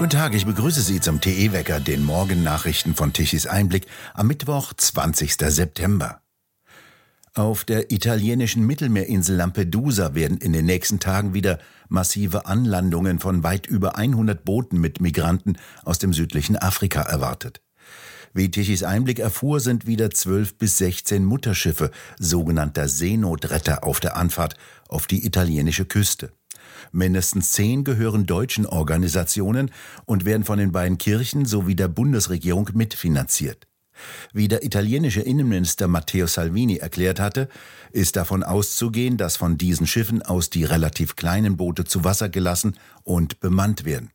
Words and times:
Guten 0.00 0.16
Tag, 0.16 0.32
ich 0.32 0.46
begrüße 0.46 0.80
Sie 0.80 0.98
zum 0.98 1.20
TE-Wecker, 1.20 1.78
den 1.78 2.02
Morgennachrichten 2.02 2.94
von 2.94 3.12
Tichys 3.12 3.46
Einblick 3.46 3.86
am 4.14 4.28
Mittwoch, 4.28 4.72
20. 4.74 5.34
September. 5.34 6.22
Auf 7.34 7.64
der 7.64 7.92
italienischen 7.92 8.66
Mittelmeerinsel 8.66 9.36
Lampedusa 9.36 10.14
werden 10.14 10.38
in 10.38 10.54
den 10.54 10.64
nächsten 10.64 11.00
Tagen 11.00 11.34
wieder 11.34 11.58
massive 11.90 12.46
Anlandungen 12.46 13.18
von 13.18 13.42
weit 13.42 13.66
über 13.66 13.96
100 13.96 14.42
Booten 14.42 14.80
mit 14.80 15.02
Migranten 15.02 15.58
aus 15.84 15.98
dem 15.98 16.14
südlichen 16.14 16.56
Afrika 16.56 17.02
erwartet. 17.02 17.60
Wie 18.32 18.50
Tichys 18.50 18.82
Einblick 18.82 19.18
erfuhr, 19.18 19.60
sind 19.60 19.86
wieder 19.86 20.10
12 20.10 20.56
bis 20.56 20.78
16 20.78 21.26
Mutterschiffe 21.26 21.90
sogenannter 22.18 22.88
Seenotretter 22.88 23.84
auf 23.84 24.00
der 24.00 24.16
Anfahrt 24.16 24.54
auf 24.88 25.06
die 25.06 25.26
italienische 25.26 25.84
Küste. 25.84 26.32
Mindestens 26.92 27.52
zehn 27.52 27.84
gehören 27.84 28.26
deutschen 28.26 28.66
Organisationen 28.66 29.70
und 30.04 30.24
werden 30.24 30.44
von 30.44 30.58
den 30.58 30.72
beiden 30.72 30.98
Kirchen 30.98 31.44
sowie 31.44 31.76
der 31.76 31.88
Bundesregierung 31.88 32.70
mitfinanziert. 32.74 33.66
Wie 34.32 34.48
der 34.48 34.64
italienische 34.64 35.20
Innenminister 35.20 35.88
Matteo 35.88 36.26
Salvini 36.26 36.76
erklärt 36.76 37.20
hatte, 37.20 37.48
ist 37.92 38.16
davon 38.16 38.42
auszugehen, 38.42 39.16
dass 39.16 39.36
von 39.36 39.58
diesen 39.58 39.86
Schiffen 39.86 40.22
aus 40.22 40.50
die 40.50 40.64
relativ 40.64 41.16
kleinen 41.16 41.56
Boote 41.56 41.84
zu 41.84 42.04
Wasser 42.04 42.28
gelassen 42.28 42.76
und 43.04 43.40
bemannt 43.40 43.84
werden. 43.84 44.10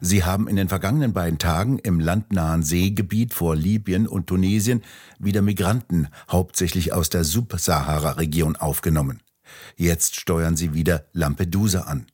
Sie 0.00 0.24
haben 0.24 0.46
in 0.46 0.56
den 0.56 0.68
vergangenen 0.68 1.12
beiden 1.12 1.38
Tagen 1.38 1.78
im 1.80 1.98
landnahen 1.98 2.62
Seegebiet 2.62 3.34
vor 3.34 3.56
Libyen 3.56 4.06
und 4.06 4.28
Tunesien 4.28 4.82
wieder 5.18 5.42
Migranten, 5.42 6.08
hauptsächlich 6.30 6.92
aus 6.92 7.10
der 7.10 7.24
Subsahara-Region, 7.24 8.56
aufgenommen. 8.56 9.20
Jetzt 9.76 10.16
steuern 10.16 10.56
sie 10.56 10.74
wieder 10.74 11.06
Lampedusa 11.12 11.82
an. 11.82 12.06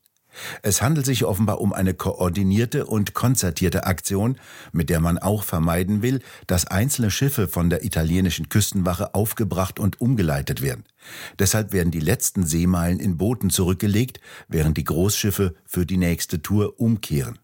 Es 0.62 0.80
handelt 0.80 1.06
sich 1.06 1.24
offenbar 1.24 1.60
um 1.60 1.72
eine 1.72 1.94
koordinierte 1.94 2.86
und 2.86 3.14
konzertierte 3.14 3.84
Aktion, 3.84 4.38
mit 4.72 4.88
der 4.88 5.00
man 5.00 5.18
auch 5.18 5.44
vermeiden 5.44 6.02
will, 6.02 6.20
dass 6.46 6.66
einzelne 6.66 7.10
Schiffe 7.10 7.48
von 7.48 7.68
der 7.70 7.84
italienischen 7.84 8.48
Küstenwache 8.48 9.14
aufgebracht 9.14 9.78
und 9.78 10.00
umgeleitet 10.00 10.62
werden. 10.62 10.84
Deshalb 11.38 11.72
werden 11.72 11.90
die 11.90 12.00
letzten 12.00 12.46
Seemeilen 12.46 12.98
in 12.98 13.18
Booten 13.18 13.50
zurückgelegt, 13.50 14.20
während 14.48 14.76
die 14.78 14.84
Großschiffe 14.84 15.54
für 15.66 15.84
die 15.84 15.98
nächste 15.98 16.40
Tour 16.40 16.80
umkehren. 16.80 17.38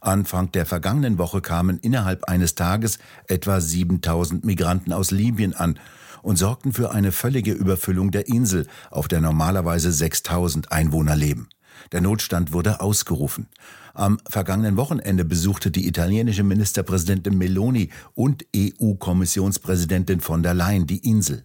Anfang 0.00 0.50
der 0.50 0.66
vergangenen 0.66 1.18
Woche 1.18 1.40
kamen 1.40 1.78
innerhalb 1.78 2.24
eines 2.24 2.56
Tages 2.56 2.98
etwa 3.28 3.60
7000 3.60 4.44
Migranten 4.44 4.92
aus 4.92 5.12
Libyen 5.12 5.54
an 5.54 5.78
und 6.22 6.36
sorgten 6.36 6.72
für 6.72 6.92
eine 6.92 7.12
völlige 7.12 7.52
Überfüllung 7.52 8.10
der 8.10 8.28
Insel, 8.28 8.66
auf 8.90 9.08
der 9.08 9.20
normalerweise 9.20 9.92
6000 9.92 10.72
Einwohner 10.72 11.16
leben. 11.16 11.48
Der 11.92 12.00
Notstand 12.00 12.52
wurde 12.52 12.80
ausgerufen. 12.80 13.48
Am 13.94 14.18
vergangenen 14.28 14.76
Wochenende 14.76 15.24
besuchte 15.24 15.70
die 15.70 15.88
italienische 15.88 16.42
Ministerpräsidentin 16.42 17.36
Meloni 17.36 17.90
und 18.14 18.46
EU-Kommissionspräsidentin 18.54 20.20
von 20.20 20.42
der 20.42 20.54
Leyen 20.54 20.86
die 20.86 20.98
Insel. 20.98 21.44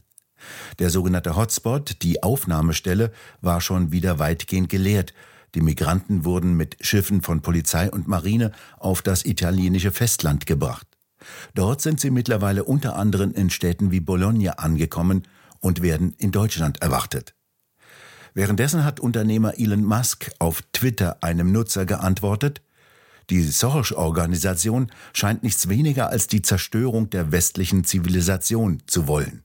Der 0.79 0.89
sogenannte 0.89 1.35
Hotspot, 1.35 2.03
die 2.03 2.21
Aufnahmestelle, 2.21 3.11
war 3.41 3.61
schon 3.61 3.91
wieder 3.91 4.19
weitgehend 4.19 4.69
geleert. 4.69 5.13
Die 5.55 5.61
Migranten 5.61 6.25
wurden 6.25 6.55
mit 6.55 6.77
Schiffen 6.81 7.21
von 7.21 7.41
Polizei 7.41 7.89
und 7.89 8.07
Marine 8.07 8.51
auf 8.77 9.01
das 9.01 9.25
italienische 9.25 9.91
Festland 9.91 10.45
gebracht. 10.45 10.94
Dort 11.53 11.81
sind 11.81 11.99
sie 11.99 12.09
mittlerweile 12.09 12.63
unter 12.63 12.95
anderem 12.95 13.33
in 13.33 13.49
Städten 13.49 13.91
wie 13.91 13.99
Bologna 13.99 14.53
angekommen 14.53 15.23
und 15.59 15.81
werden 15.81 16.13
in 16.17 16.31
Deutschland 16.31 16.81
erwartet. 16.81 17.33
Währenddessen 18.33 18.83
hat 18.83 18.99
Unternehmer 18.99 19.57
Elon 19.57 19.83
Musk 19.83 20.31
auf 20.39 20.61
Twitter 20.73 21.23
einem 21.23 21.51
Nutzer 21.51 21.85
geantwortet, 21.85 22.61
die 23.29 23.41
Soros-Organisation 23.41 24.91
scheint 25.13 25.41
nichts 25.41 25.67
weniger 25.67 26.09
als 26.09 26.27
die 26.27 26.43
Zerstörung 26.43 27.09
der 27.09 27.31
westlichen 27.31 27.83
Zivilisation 27.83 28.83
zu 28.85 29.07
wollen. 29.07 29.43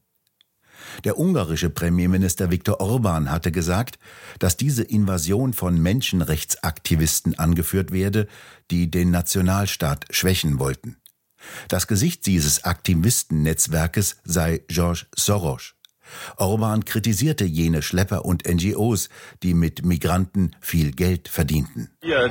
Der 1.04 1.18
ungarische 1.18 1.70
Premierminister 1.70 2.50
Viktor 2.50 2.80
Orban 2.80 3.30
hatte 3.30 3.52
gesagt, 3.52 3.98
dass 4.38 4.56
diese 4.56 4.82
Invasion 4.82 5.54
von 5.54 5.80
Menschenrechtsaktivisten 5.80 7.38
angeführt 7.38 7.92
werde, 7.92 8.26
die 8.70 8.90
den 8.90 9.10
Nationalstaat 9.10 10.06
schwächen 10.10 10.58
wollten. 10.58 10.99
Das 11.68 11.86
Gesicht 11.86 12.26
dieses 12.26 12.64
Aktivistennetzwerkes 12.64 14.16
sei 14.24 14.62
George 14.68 15.06
Soros. 15.16 15.74
Orban 16.36 16.84
kritisierte 16.84 17.44
jene 17.44 17.82
Schlepper 17.82 18.24
und 18.24 18.46
NGOs, 18.46 19.08
die 19.42 19.54
mit 19.54 19.84
Migranten 19.84 20.56
viel 20.60 20.92
Geld 20.92 21.28
verdienten. 21.28 21.90
Euh, 22.02 22.28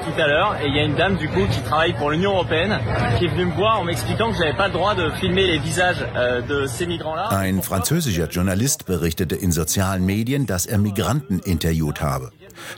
Ein 7.29 7.61
französischer 7.61 8.27
Journalist 8.27 8.85
berichtete 8.85 9.35
in 9.35 9.51
sozialen 9.51 10.05
Medien, 10.05 10.45
dass 10.45 10.65
er 10.65 10.77
Migranten 10.77 11.39
interviewt 11.39 12.01
habe. 12.01 12.31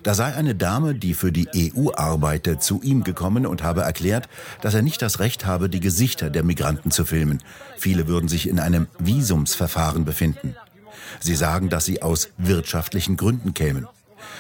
Da 0.03 0.14
sei 0.14 0.34
eine 0.34 0.56
Dame, 0.56 0.96
die 0.96 1.14
für 1.14 1.31
die 1.31 1.74
EU 1.75 1.92
arbeite, 1.96 2.59
zu 2.59 2.81
ihm 2.81 3.03
gekommen 3.03 3.46
und 3.46 3.64
habe 3.64 3.81
erklärt, 3.81 4.30
dass 4.62 4.74
er 4.74 4.81
nicht 4.81 5.02
das 5.02 5.19
Recht 5.19 5.46
habe, 5.46 5.69
die 5.69 5.80
Gesichter 5.80 6.30
der 6.30 6.44
Migranten 6.44 6.92
zu 6.92 7.06
filmen. 7.06 7.42
Viele 7.78 8.08
würden 8.08 8.30
sich 8.30 8.47
in 8.47 8.59
einem 8.59 8.88
Visumsverfahren 9.00 10.06
befinden. 10.06 10.56
Sie 11.20 11.36
sagen, 11.36 11.70
dass 11.70 11.86
sie 11.86 12.02
aus 12.02 12.30
wirtschaftlichen 12.38 13.18
Gründen 13.18 13.53
kämen. 13.53 13.88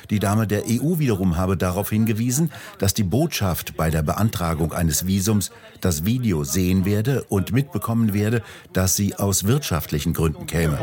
Die 0.09 0.19
Dame 0.19 0.47
der 0.47 0.63
EU 0.65 0.99
wiederum 0.99 1.37
habe 1.37 1.57
darauf 1.57 1.89
hingewiesen, 1.89 2.51
dass 2.79 2.93
die 2.93 3.03
Botschaft 3.03 3.77
bei 3.77 3.89
der 3.89 4.03
Beantragung 4.03 4.73
eines 4.73 5.07
Visums 5.07 5.51
das 5.81 6.05
Video 6.05 6.43
sehen 6.43 6.85
werde 6.85 7.23
und 7.23 7.51
mitbekommen 7.51 8.13
werde, 8.13 8.41
dass 8.73 8.95
sie 8.95 9.15
aus 9.15 9.45
wirtschaftlichen 9.45 10.13
Gründen 10.13 10.45
käme. 10.45 10.77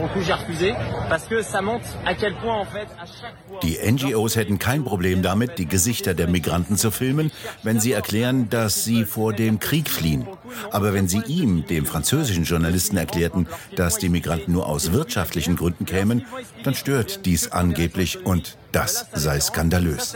Die 3.62 3.78
NGOs 3.90 4.36
hätten 4.36 4.58
kein 4.58 4.84
Problem 4.84 5.22
damit, 5.22 5.58
die 5.58 5.66
Gesichter 5.66 6.14
der 6.14 6.28
Migranten 6.28 6.76
zu 6.76 6.90
filmen, 6.90 7.30
wenn 7.62 7.80
sie 7.80 7.92
erklären, 7.92 8.48
dass 8.50 8.84
sie 8.84 9.04
vor 9.04 9.32
dem 9.32 9.58
Krieg 9.58 9.88
fliehen. 9.88 10.26
Aber 10.70 10.94
wenn 10.94 11.08
sie 11.08 11.22
ihm, 11.26 11.66
dem 11.66 11.86
französischen 11.86 12.44
Journalisten, 12.44 12.96
erklärten, 12.96 13.46
dass 13.76 13.98
die 13.98 14.08
Migranten 14.08 14.52
nur 14.52 14.66
aus 14.66 14.92
wirtschaftlichen 14.92 15.56
Gründen 15.56 15.84
kämen, 15.84 16.24
dann 16.64 16.74
stört 16.74 17.26
dies 17.26 17.52
angeblich 17.52 18.24
und 18.24 18.56
das 18.72 19.06
sei 19.12 19.40
skandalös. 19.40 20.14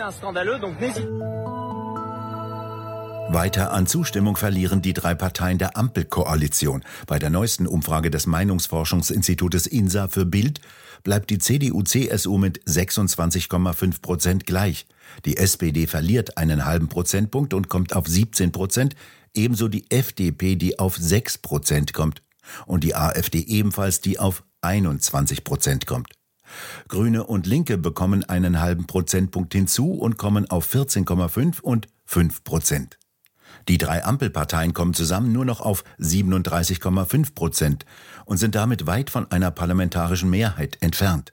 Weiter 3.29 3.73
an 3.73 3.87
Zustimmung 3.87 4.37
verlieren 4.37 4.83
die 4.83 4.93
drei 4.93 5.15
Parteien 5.15 5.57
der 5.57 5.77
Ampelkoalition. 5.77 6.85
Bei 7.07 7.19
der 7.19 7.31
neuesten 7.31 7.67
Umfrage 7.67 8.11
des 8.11 8.27
Meinungsforschungsinstitutes 8.27 9.67
INSA 9.67 10.09
für 10.09 10.27
Bild 10.27 10.61
bleibt 11.03 11.31
die 11.31 11.39
CDU-CSU 11.39 12.37
mit 12.37 12.63
26,5 12.65 14.03
Prozent 14.03 14.47
gleich. 14.47 14.87
Die 15.25 15.37
SPD 15.37 15.87
verliert 15.87 16.37
einen 16.37 16.65
halben 16.65 16.89
Prozentpunkt 16.89 17.55
und 17.55 17.69
kommt 17.69 17.95
auf 17.95 18.07
17 18.07 18.53
Prozent, 18.53 18.97
ebenso 19.35 19.69
die 19.69 19.91
FDP, 19.91 20.57
die 20.57 20.79
auf 20.79 20.97
6 20.97 21.39
Prozent 21.39 21.93
kommt. 21.93 22.23
Und 22.67 22.85
die 22.85 22.95
AfD 22.95 23.39
ebenfalls, 23.39 24.01
die 24.01 24.19
auf 24.19 24.45
21 24.63 25.45
Prozent 25.45 25.87
kommt. 25.87 26.13
Grüne 26.89 27.25
und 27.25 27.47
Linke 27.47 27.79
bekommen 27.79 28.25
einen 28.25 28.61
halben 28.61 28.87
Prozentpunkt 28.87 29.55
hinzu 29.55 29.93
und 29.93 30.19
kommen 30.19 30.51
auf 30.51 30.73
14,5 30.73 31.61
und 31.61 31.89
5 32.05 32.45
Prozent. 32.45 32.99
Die 33.69 33.79
drei 33.79 34.05
Ampelparteien 34.05 34.75
kommen 34.75 34.95
zusammen 34.95 35.33
nur 35.33 35.45
noch 35.45 35.61
auf 35.61 35.85
37,5 35.99 37.35
Prozent 37.35 37.87
und 38.25 38.39
sind 38.39 38.55
damit 38.55 38.87
weit 38.87 39.11
von 39.11 39.31
einer 39.31 39.51
parlamentarischen 39.51 40.31
Mehrheit 40.31 40.79
entfernt. 40.81 41.33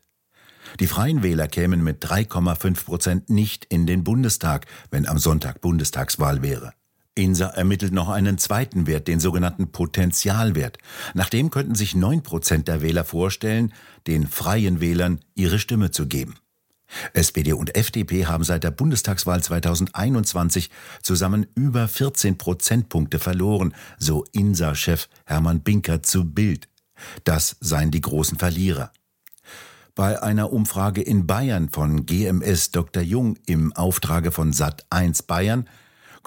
Die 0.80 0.88
Freien 0.88 1.24
Wähler 1.24 1.48
kämen 1.48 1.84
mit 1.84 2.06
3,5 2.06 2.86
Prozent 2.86 3.30
nicht 3.30 3.66
in 3.66 3.88
den 3.88 4.04
Bundestag, 4.04 4.68
wenn 4.92 5.08
am 5.08 5.18
Sonntag 5.18 5.62
Bundestagswahl 5.62 6.44
wäre. 6.44 6.74
INSA 7.20 7.48
ermittelt 7.48 7.92
noch 7.92 8.10
einen 8.10 8.38
zweiten 8.38 8.88
Wert, 8.88 9.08
den 9.08 9.20
sogenannten 9.20 9.72
Potentialwert. 9.72 10.78
Nach 11.14 11.30
dem 11.30 11.52
könnten 11.52 11.76
sich 11.76 11.94
9 11.94 12.24
Prozent 12.24 12.68
der 12.70 12.82
Wähler 12.82 13.04
vorstellen, 13.04 13.74
den 14.08 14.26
freien 14.26 14.80
Wählern 14.80 15.20
ihre 15.36 15.60
Stimme 15.60 15.92
zu 15.92 16.08
geben. 16.08 16.36
SPD 17.14 17.54
und 17.54 17.76
FDP 17.76 18.26
haben 18.26 18.44
seit 18.44 18.64
der 18.64 18.72
Bundestagswahl 18.72 19.44
2021 19.44 20.72
zusammen 21.04 21.46
über 21.56 21.88
14 21.88 22.38
Prozentpunkte 22.38 23.20
verloren, 23.20 23.76
so 24.00 24.24
INSA-Chef 24.32 25.08
Hermann 25.26 25.60
Binker 25.60 26.02
zu 26.02 26.24
Bild. 26.24 26.68
Das 27.26 27.58
seien 27.60 27.92
die 27.92 28.02
großen 28.02 28.40
Verlierer. 28.40 28.92
Bei 29.94 30.24
einer 30.24 30.54
Umfrage 30.54 31.02
in 31.02 31.28
Bayern 31.28 31.68
von 31.70 32.06
GMS 32.06 32.72
Dr. 32.72 33.04
Jung 33.04 33.38
im 33.46 33.74
Auftrage 33.74 34.32
von 34.32 34.54
Sat1 34.54 35.28
Bayern 35.28 35.68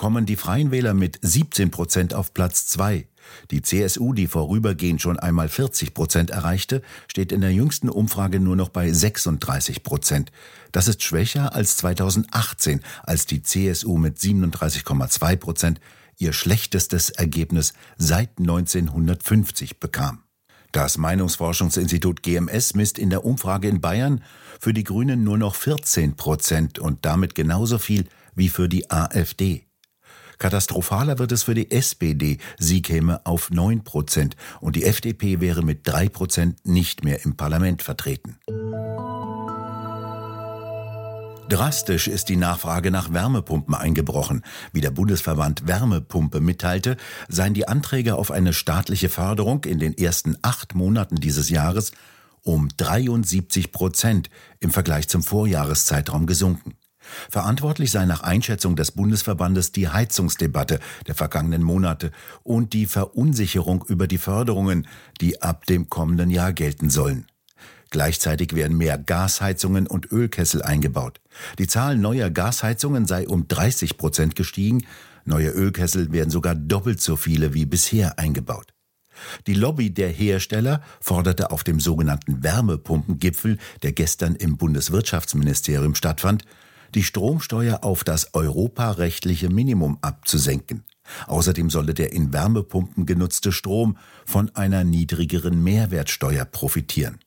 kommen 0.02 0.26
die 0.26 0.34
Freien 0.34 0.72
Wähler 0.72 0.94
mit 0.94 1.20
17 1.22 1.70
Prozent 1.70 2.12
auf 2.12 2.34
Platz 2.34 2.66
2. 2.66 3.06
Die 3.52 3.62
CSU, 3.62 4.12
die 4.14 4.26
vorübergehend 4.26 5.00
schon 5.00 5.16
einmal 5.16 5.48
40 5.48 5.94
Prozent 5.94 6.30
erreichte, 6.30 6.82
steht 7.06 7.30
in 7.30 7.40
der 7.40 7.52
jüngsten 7.52 7.88
Umfrage 7.88 8.40
nur 8.40 8.56
noch 8.56 8.68
bei 8.68 8.92
36 8.92 9.84
Prozent. 9.84 10.32
Das 10.72 10.88
ist 10.88 11.04
schwächer 11.04 11.54
als 11.54 11.76
2018, 11.76 12.80
als 13.04 13.26
die 13.26 13.44
CSU 13.44 13.96
mit 13.96 14.18
37,2 14.18 15.36
Prozent 15.36 15.80
ihr 16.18 16.32
schlechtestes 16.32 17.10
Ergebnis 17.10 17.72
seit 17.96 18.40
1950 18.40 19.78
bekam. 19.78 20.24
Das 20.72 20.98
Meinungsforschungsinstitut 20.98 22.24
GMS 22.24 22.74
misst 22.74 22.98
in 22.98 23.10
der 23.10 23.24
Umfrage 23.24 23.68
in 23.68 23.80
Bayern 23.80 24.24
für 24.58 24.74
die 24.74 24.82
Grünen 24.82 25.22
nur 25.22 25.38
noch 25.38 25.54
14 25.54 26.16
Prozent 26.16 26.80
und 26.80 27.04
damit 27.04 27.36
genauso 27.36 27.78
viel 27.78 28.08
wie 28.34 28.48
für 28.48 28.68
die 28.68 28.90
AfD. 28.90 29.64
Katastrophaler 30.42 31.20
wird 31.20 31.30
es 31.30 31.44
für 31.44 31.54
die 31.54 31.70
SPD. 31.70 32.38
Sie 32.58 32.82
käme 32.82 33.24
auf 33.26 33.52
9 33.52 33.84
Prozent 33.84 34.34
und 34.60 34.74
die 34.74 34.82
FDP 34.82 35.38
wäre 35.38 35.62
mit 35.62 35.86
3 35.86 36.08
Prozent 36.08 36.66
nicht 36.66 37.04
mehr 37.04 37.24
im 37.24 37.36
Parlament 37.36 37.80
vertreten. 37.80 38.40
Drastisch 41.48 42.08
ist 42.08 42.28
die 42.28 42.34
Nachfrage 42.34 42.90
nach 42.90 43.12
Wärmepumpen 43.12 43.76
eingebrochen. 43.76 44.42
Wie 44.72 44.80
der 44.80 44.90
Bundesverband 44.90 45.68
Wärmepumpe 45.68 46.40
mitteilte, 46.40 46.96
seien 47.28 47.54
die 47.54 47.68
Anträge 47.68 48.16
auf 48.16 48.32
eine 48.32 48.52
staatliche 48.52 49.10
Förderung 49.10 49.62
in 49.62 49.78
den 49.78 49.96
ersten 49.96 50.36
acht 50.42 50.74
Monaten 50.74 51.20
dieses 51.20 51.50
Jahres 51.50 51.92
um 52.42 52.68
73 52.76 53.70
Prozent 53.70 54.28
im 54.58 54.72
Vergleich 54.72 55.06
zum 55.06 55.22
Vorjahreszeitraum 55.22 56.26
gesunken. 56.26 56.74
Verantwortlich 57.30 57.90
sei 57.90 58.04
nach 58.06 58.22
Einschätzung 58.22 58.76
des 58.76 58.92
Bundesverbandes 58.92 59.72
die 59.72 59.88
Heizungsdebatte 59.88 60.80
der 61.06 61.14
vergangenen 61.14 61.62
Monate 61.62 62.10
und 62.42 62.72
die 62.72 62.86
Verunsicherung 62.86 63.84
über 63.88 64.06
die 64.06 64.18
Förderungen, 64.18 64.86
die 65.20 65.42
ab 65.42 65.66
dem 65.66 65.88
kommenden 65.88 66.30
Jahr 66.30 66.52
gelten 66.52 66.90
sollen. 66.90 67.26
Gleichzeitig 67.90 68.54
werden 68.54 68.78
mehr 68.78 68.96
Gasheizungen 68.96 69.86
und 69.86 70.10
Ölkessel 70.10 70.62
eingebaut. 70.62 71.20
Die 71.58 71.66
Zahl 71.66 71.98
neuer 71.98 72.30
Gasheizungen 72.30 73.06
sei 73.06 73.28
um 73.28 73.48
30 73.48 73.98
Prozent 73.98 74.34
gestiegen, 74.34 74.86
neue 75.26 75.50
Ölkessel 75.50 76.10
werden 76.10 76.30
sogar 76.30 76.54
doppelt 76.54 77.02
so 77.02 77.16
viele 77.16 77.52
wie 77.52 77.66
bisher 77.66 78.18
eingebaut. 78.18 78.72
Die 79.46 79.54
Lobby 79.54 79.90
der 79.92 80.08
Hersteller 80.08 80.82
forderte 81.00 81.50
auf 81.50 81.64
dem 81.64 81.80
sogenannten 81.80 82.42
Wärmepumpengipfel, 82.42 83.58
der 83.82 83.92
gestern 83.92 84.36
im 84.36 84.56
Bundeswirtschaftsministerium 84.56 85.94
stattfand, 85.94 86.44
die 86.94 87.02
Stromsteuer 87.02 87.84
auf 87.84 88.04
das 88.04 88.34
europarechtliche 88.34 89.48
Minimum 89.48 89.98
abzusenken. 90.02 90.84
Außerdem 91.26 91.70
solle 91.70 91.94
der 91.94 92.12
in 92.12 92.32
Wärmepumpen 92.32 93.06
genutzte 93.06 93.52
Strom 93.52 93.96
von 94.24 94.54
einer 94.54 94.84
niedrigeren 94.84 95.62
Mehrwertsteuer 95.62 96.44
profitieren. 96.44 97.18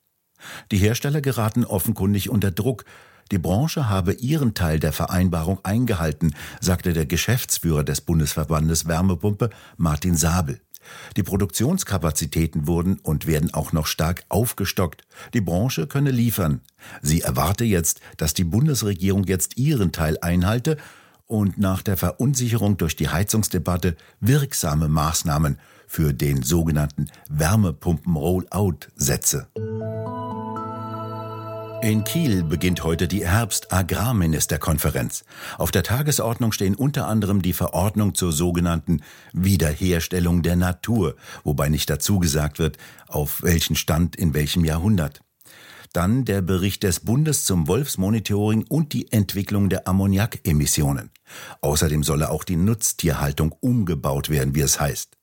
Die 0.71 0.77
Hersteller 0.77 1.21
geraten 1.21 1.65
offenkundig 1.65 2.29
unter 2.29 2.51
Druck. 2.51 2.85
Die 3.31 3.39
Branche 3.39 3.89
habe 3.89 4.13
ihren 4.13 4.53
Teil 4.53 4.79
der 4.79 4.93
Vereinbarung 4.93 5.59
eingehalten, 5.63 6.35
sagte 6.61 6.93
der 6.93 7.07
Geschäftsführer 7.07 7.83
des 7.83 8.01
Bundesverbandes 8.01 8.87
Wärmepumpe 8.87 9.49
Martin 9.77 10.15
Sabel. 10.15 10.61
Die 11.17 11.23
Produktionskapazitäten 11.23 12.67
wurden 12.67 12.99
und 12.99 13.27
werden 13.27 13.53
auch 13.53 13.73
noch 13.73 13.87
stark 13.87 14.23
aufgestockt. 14.29 15.03
Die 15.33 15.41
Branche 15.41 15.87
könne 15.87 16.11
liefern. 16.11 16.61
Sie 17.01 17.21
erwarte 17.21 17.63
jetzt, 17.63 18.01
dass 18.17 18.33
die 18.33 18.43
Bundesregierung 18.43 19.23
jetzt 19.25 19.57
ihren 19.57 19.91
Teil 19.91 20.17
einhalte 20.21 20.77
und 21.27 21.57
nach 21.57 21.81
der 21.81 21.97
Verunsicherung 21.97 22.77
durch 22.77 22.95
die 22.95 23.09
Heizungsdebatte 23.09 23.95
wirksame 24.19 24.87
Maßnahmen 24.87 25.59
für 25.87 26.13
den 26.13 26.43
sogenannten 26.43 27.07
Wärmepumpen-Rollout 27.29 28.87
setze. 28.95 29.47
In 31.81 32.03
Kiel 32.03 32.43
beginnt 32.43 32.83
heute 32.83 33.07
die 33.07 33.27
Herbst-Agrarministerkonferenz. 33.27 35.23
Auf 35.57 35.71
der 35.71 35.83
Tagesordnung 35.83 36.51
stehen 36.51 36.75
unter 36.75 37.07
anderem 37.07 37.41
die 37.41 37.53
Verordnung 37.53 38.15
zur 38.15 38.31
sogenannten 38.31 39.01
Wiederherstellung 39.33 40.41
der 40.41 40.55
Natur, 40.55 41.15
wobei 41.43 41.69
nicht 41.69 41.89
dazu 41.89 42.19
gesagt 42.19 42.59
wird, 42.59 42.77
auf 43.07 43.43
welchen 43.43 43.75
Stand 43.75 44.15
in 44.15 44.33
welchem 44.33 44.65
Jahrhundert. 44.65 45.21
Dann 45.93 46.25
der 46.25 46.41
Bericht 46.41 46.83
des 46.83 46.99
Bundes 47.01 47.45
zum 47.45 47.67
Wolfsmonitoring 47.67 48.65
und 48.67 48.93
die 48.93 49.11
Entwicklung 49.11 49.69
der 49.69 49.87
Ammoniakemissionen. 49.87 51.11
Außerdem 51.61 52.03
solle 52.03 52.31
auch 52.31 52.43
die 52.43 52.57
Nutztierhaltung 52.57 53.55
umgebaut 53.59 54.29
werden, 54.29 54.55
wie 54.55 54.61
es 54.61 54.79
heißt. 54.79 55.15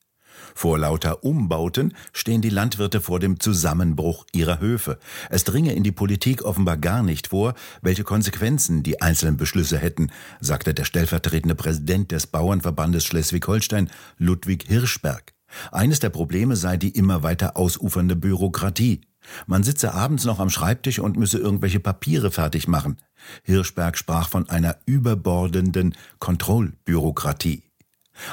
Vor 0.55 0.79
lauter 0.79 1.25
Umbauten 1.25 1.95
stehen 2.13 2.43
die 2.43 2.51
Landwirte 2.51 3.01
vor 3.01 3.21
dem 3.21 3.41
Zusammenbruch 3.41 4.27
ihrer 4.33 4.61
Höfe. 4.61 4.99
Es 5.31 5.45
dringe 5.45 5.75
in 5.75 5.83
die 5.83 5.93
Politik 5.93 6.45
offenbar 6.45 6.77
gar 6.77 7.03
nicht 7.03 7.29
vor, 7.29 7.55
welche 7.81 8.05
Konsequenzen 8.05 8.83
die 8.83 9.01
einzelnen 9.01 9.37
Beschlüsse 9.37 9.79
hätten, 9.79 10.11
sagte 10.41 10.75
der 10.75 10.85
stellvertretende 10.85 11.55
Präsident 11.55 12.13
des 12.13 12.27
Bauernverbandes 12.27 13.05
Schleswig-Holstein, 13.05 13.91
Ludwig 14.19 14.65
Hirschberg. 14.69 15.33
Eines 15.71 16.01
der 16.01 16.11
Probleme 16.11 16.57
sei 16.57 16.77
die 16.77 16.91
immer 16.91 17.23
weiter 17.23 17.57
ausufernde 17.57 18.17
Bürokratie. 18.17 19.03
Man 19.47 19.63
sitze 19.63 19.95
abends 19.95 20.25
noch 20.25 20.41
am 20.41 20.51
Schreibtisch 20.51 20.99
und 20.99 21.17
müsse 21.17 21.39
irgendwelche 21.39 21.81
Papiere 21.81 22.31
fertig 22.31 22.67
machen. 22.67 22.97
Hirschberg 23.45 23.97
sprach 23.97 24.29
von 24.29 24.49
einer 24.49 24.77
überbordenden 24.87 25.95
Kontrollbürokratie. 26.19 27.63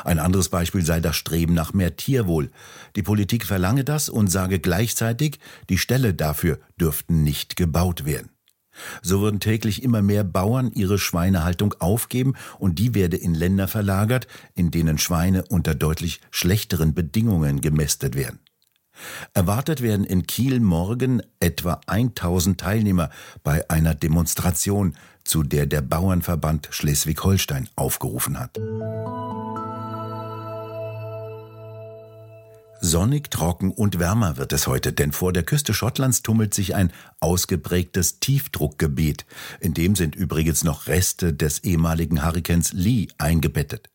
Ein 0.04 0.20
anderes 0.20 0.50
Beispiel 0.50 0.86
sei 0.86 1.00
das 1.00 1.16
Streben 1.16 1.54
nach 1.54 1.74
mehr 1.74 1.96
Tierwohl. 1.96 2.52
Die 2.96 3.04
Politik 3.04 3.46
verlange 3.46 3.84
das 3.84 4.10
und 4.10 4.30
sage 4.30 4.60
gleichzeitig, 4.60 5.40
die 5.70 5.78
Ställe 5.78 6.14
dafür 6.14 6.60
dürften 6.80 7.24
nicht 7.24 7.56
gebaut 7.56 8.06
werden. 8.06 8.30
So 9.02 9.22
würden 9.22 9.40
täglich 9.40 9.84
immer 9.84 10.02
mehr 10.02 10.24
Bauern 10.24 10.72
ihre 10.74 10.98
Schweinehaltung 10.98 11.76
aufgeben 11.80 12.36
und 12.60 12.80
die 12.80 12.96
werde 12.96 13.18
in 13.18 13.34
Länder 13.34 13.68
verlagert, 13.68 14.28
in 14.56 14.72
denen 14.72 14.98
Schweine 14.98 15.44
unter 15.50 15.76
deutlich 15.76 16.22
schlechteren 16.32 16.94
Bedingungen 16.94 17.62
gemästet 17.62 18.16
werden. 18.16 18.40
Erwartet 19.34 19.82
werden 19.82 20.06
in 20.06 20.28
Kiel 20.28 20.60
morgen 20.60 21.22
etwa 21.40 21.80
1000 21.88 22.60
Teilnehmer 22.60 23.10
bei 23.44 23.70
einer 23.70 23.96
Demonstration, 23.96 24.96
zu 25.24 25.44
der 25.44 25.68
der 25.68 25.82
Bauernverband 25.82 26.68
Schleswig-Holstein 26.72 27.70
aufgerufen 27.76 28.40
hat. 28.40 28.60
Sonnig, 32.82 33.30
trocken 33.30 33.72
und 33.72 34.00
wärmer 34.00 34.38
wird 34.38 34.54
es 34.54 34.66
heute, 34.66 34.94
denn 34.94 35.12
vor 35.12 35.34
der 35.34 35.44
Küste 35.44 35.74
Schottlands 35.74 36.24
tummelt 36.24 36.54
sich 36.54 36.76
ein 36.76 36.92
ausgeprägtes 37.20 38.20
Tiefdruckgebiet. 38.20 39.26
In 39.60 39.74
dem 39.74 39.96
sind 39.96 40.16
übrigens 40.16 40.64
noch 40.64 40.88
Reste 40.88 41.34
des 41.34 41.60
ehemaligen 41.66 42.24
Hurrikans 42.24 42.72
Lee 42.72 43.08
eingebettet. 43.18 43.90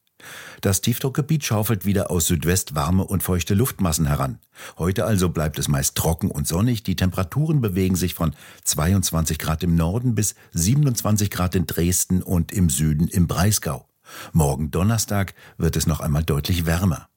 Das 0.61 0.81
Tiefdruckgebiet 0.81 1.45
schaufelt 1.45 1.85
wieder 1.85 2.11
aus 2.11 2.27
Südwest 2.27 2.75
warme 2.75 3.05
und 3.05 3.23
feuchte 3.23 3.55
Luftmassen 3.55 4.07
heran. 4.07 4.39
Heute 4.79 5.05
also 5.05 5.29
bleibt 5.29 5.59
es 5.59 5.69
meist 5.69 5.97
trocken 5.97 6.31
und 6.31 6.47
sonnig. 6.47 6.83
Die 6.83 6.97
Temperaturen 6.97 7.61
bewegen 7.61 7.97
sich 7.97 8.15
von 8.15 8.35
22 8.65 9.39
Grad 9.39 9.63
im 9.63 9.75
Norden 9.77 10.15
bis 10.15 10.35
27 10.53 11.31
Grad 11.31 11.55
in 11.55 11.67
Dresden 11.67 12.23
und 12.23 12.53
im 12.53 12.71
Süden 12.71 13.09
im 13.09 13.27
Breisgau. 13.27 13.89
Morgen 14.33 14.71
Donnerstag 14.71 15.35
wird 15.57 15.77
es 15.77 15.87
noch 15.87 16.01
einmal 16.01 16.25
deutlich 16.25 16.67
wärmer. 16.67 17.09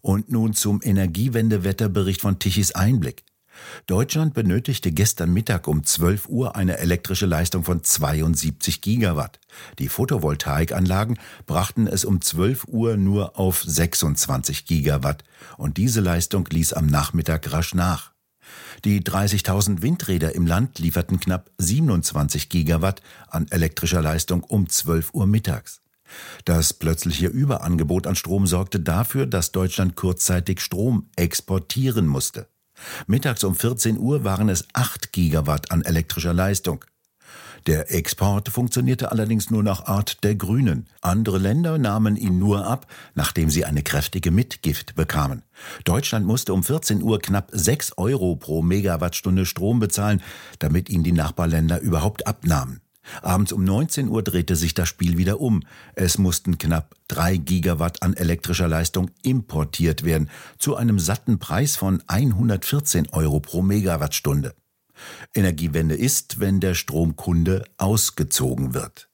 Und 0.00 0.30
nun 0.30 0.54
zum 0.54 0.80
Energiewendewetterbericht 0.82 2.20
von 2.20 2.38
Tichys 2.38 2.72
Einblick. 2.72 3.24
Deutschland 3.86 4.34
benötigte 4.34 4.92
gestern 4.92 5.32
Mittag 5.32 5.66
um 5.66 5.84
12 5.84 6.28
Uhr 6.28 6.56
eine 6.56 6.78
elektrische 6.78 7.26
Leistung 7.26 7.64
von 7.64 7.82
72 7.82 8.80
Gigawatt. 8.80 9.40
Die 9.78 9.88
Photovoltaikanlagen 9.88 11.18
brachten 11.46 11.86
es 11.86 12.04
um 12.04 12.20
12 12.20 12.64
Uhr 12.68 12.96
nur 12.96 13.38
auf 13.38 13.62
26 13.62 14.66
Gigawatt 14.66 15.24
und 15.56 15.76
diese 15.76 16.00
Leistung 16.00 16.46
ließ 16.50 16.72
am 16.72 16.86
Nachmittag 16.86 17.52
rasch 17.52 17.74
nach. 17.74 18.12
Die 18.84 19.02
30.000 19.02 19.82
Windräder 19.82 20.34
im 20.34 20.46
Land 20.46 20.78
lieferten 20.78 21.20
knapp 21.20 21.50
27 21.58 22.48
Gigawatt 22.48 23.02
an 23.28 23.46
elektrischer 23.50 24.02
Leistung 24.02 24.42
um 24.42 24.68
12 24.68 25.14
Uhr 25.14 25.26
mittags. 25.26 25.80
Das 26.44 26.72
plötzliche 26.72 27.28
Überangebot 27.28 28.06
an 28.06 28.16
Strom 28.16 28.46
sorgte 28.46 28.80
dafür, 28.80 29.26
dass 29.26 29.52
Deutschland 29.52 29.96
kurzzeitig 29.96 30.60
Strom 30.60 31.08
exportieren 31.16 32.06
musste. 32.06 32.48
Mittags 33.06 33.44
um 33.44 33.54
14 33.54 33.98
Uhr 33.98 34.24
waren 34.24 34.48
es 34.48 34.66
8 34.72 35.12
Gigawatt 35.12 35.70
an 35.70 35.82
elektrischer 35.82 36.32
Leistung. 36.32 36.84
Der 37.66 37.92
Export 37.94 38.48
funktionierte 38.48 39.12
allerdings 39.12 39.50
nur 39.50 39.62
nach 39.62 39.84
Art 39.84 40.24
der 40.24 40.34
Grünen. 40.34 40.86
Andere 41.02 41.38
Länder 41.38 41.76
nahmen 41.76 42.16
ihn 42.16 42.38
nur 42.38 42.66
ab, 42.66 42.86
nachdem 43.14 43.50
sie 43.50 43.66
eine 43.66 43.82
kräftige 43.82 44.30
Mitgift 44.30 44.94
bekamen. 44.94 45.42
Deutschland 45.84 46.26
musste 46.26 46.54
um 46.54 46.62
14 46.62 47.02
Uhr 47.02 47.18
knapp 47.18 47.50
6 47.52 47.98
Euro 47.98 48.36
pro 48.36 48.62
Megawattstunde 48.62 49.44
Strom 49.44 49.78
bezahlen, 49.78 50.22
damit 50.58 50.88
ihn 50.88 51.02
die 51.02 51.12
Nachbarländer 51.12 51.80
überhaupt 51.80 52.26
abnahmen. 52.26 52.80
Abends 53.22 53.52
um 53.52 53.64
19 53.64 54.08
Uhr 54.08 54.22
drehte 54.22 54.56
sich 54.56 54.74
das 54.74 54.88
Spiel 54.88 55.16
wieder 55.18 55.40
um. 55.40 55.62
Es 55.94 56.18
mussten 56.18 56.58
knapp 56.58 56.94
drei 57.08 57.36
Gigawatt 57.36 58.02
an 58.02 58.14
elektrischer 58.14 58.68
Leistung 58.68 59.10
importiert 59.22 60.04
werden, 60.04 60.30
zu 60.58 60.76
einem 60.76 60.98
satten 60.98 61.38
Preis 61.38 61.76
von 61.76 62.02
114 62.06 63.08
Euro 63.10 63.40
pro 63.40 63.62
Megawattstunde. 63.62 64.54
Energiewende 65.34 65.94
ist, 65.94 66.40
wenn 66.40 66.60
der 66.60 66.74
Stromkunde 66.74 67.64
ausgezogen 67.78 68.74
wird. 68.74 69.08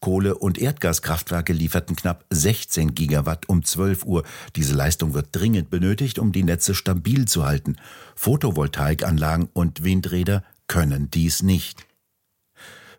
Kohle- 0.00 0.36
und 0.36 0.58
Erdgaskraftwerke 0.58 1.52
lieferten 1.52 1.94
knapp 1.94 2.24
16 2.30 2.94
Gigawatt 2.94 3.48
um 3.48 3.62
12 3.64 4.04
Uhr. 4.04 4.24
Diese 4.56 4.74
Leistung 4.74 5.14
wird 5.14 5.28
dringend 5.32 5.70
benötigt, 5.70 6.18
um 6.18 6.32
die 6.32 6.42
Netze 6.42 6.74
stabil 6.74 7.26
zu 7.26 7.44
halten. 7.44 7.76
Photovoltaikanlagen 8.16 9.48
und 9.52 9.84
Windräder 9.84 10.42
können 10.66 11.10
dies 11.10 11.42
nicht. 11.42 11.86